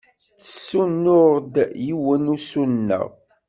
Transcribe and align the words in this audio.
Tessunuɣ-d 0.41 1.53
yiwen 1.85 2.25
usuneɣ. 2.35 3.07